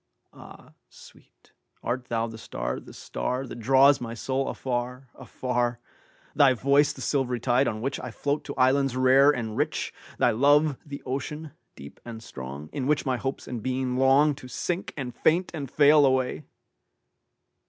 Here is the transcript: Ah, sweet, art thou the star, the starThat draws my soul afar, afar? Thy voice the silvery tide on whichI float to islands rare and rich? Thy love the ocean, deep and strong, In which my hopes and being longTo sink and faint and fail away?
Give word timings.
Ah, 0.33 0.73
sweet, 0.89 1.51
art 1.83 2.05
thou 2.05 2.25
the 2.25 2.39
star, 2.39 2.79
the 2.79 2.91
starThat 2.91 3.59
draws 3.59 4.01
my 4.01 4.15
soul 4.15 4.47
afar, 4.47 5.09
afar? 5.13 5.79
Thy 6.33 6.53
voice 6.53 6.91
the 6.91 7.01
silvery 7.01 7.39
tide 7.39 7.67
on 7.67 7.81
whichI 7.83 8.11
float 8.11 8.43
to 8.45 8.55
islands 8.55 8.95
rare 8.97 9.29
and 9.29 9.55
rich? 9.55 9.93
Thy 10.17 10.31
love 10.31 10.79
the 10.83 11.03
ocean, 11.05 11.51
deep 11.75 11.99
and 12.03 12.23
strong, 12.23 12.67
In 12.73 12.87
which 12.87 13.05
my 13.05 13.17
hopes 13.17 13.47
and 13.47 13.61
being 13.61 13.95
longTo 13.95 14.49
sink 14.49 14.91
and 14.97 15.13
faint 15.13 15.51
and 15.53 15.69
fail 15.69 16.03
away? 16.03 16.45